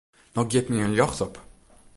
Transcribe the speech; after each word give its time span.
No 0.35 0.41
giet 0.49 0.69
my 0.71 0.77
in 0.85 0.95
ljocht 0.97 1.23
op. 1.25 1.35